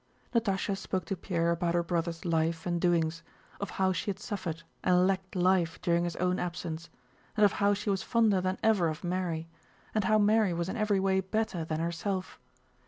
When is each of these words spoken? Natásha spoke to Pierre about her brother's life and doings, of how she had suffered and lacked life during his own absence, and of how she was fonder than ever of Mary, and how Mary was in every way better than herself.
Natásha 0.33 0.75
spoke 0.75 1.05
to 1.05 1.15
Pierre 1.15 1.51
about 1.51 1.75
her 1.75 1.83
brother's 1.83 2.25
life 2.25 2.65
and 2.65 2.81
doings, 2.81 3.21
of 3.59 3.69
how 3.77 3.93
she 3.93 4.09
had 4.09 4.17
suffered 4.17 4.63
and 4.83 5.05
lacked 5.05 5.35
life 5.35 5.79
during 5.79 6.05
his 6.05 6.15
own 6.15 6.39
absence, 6.39 6.89
and 7.37 7.45
of 7.45 7.51
how 7.61 7.75
she 7.75 7.91
was 7.91 8.01
fonder 8.01 8.41
than 8.41 8.57
ever 8.63 8.87
of 8.87 9.03
Mary, 9.03 9.47
and 9.93 10.05
how 10.05 10.17
Mary 10.17 10.53
was 10.53 10.69
in 10.69 10.75
every 10.75 10.99
way 10.99 11.19
better 11.19 11.63
than 11.63 11.79
herself. 11.79 12.39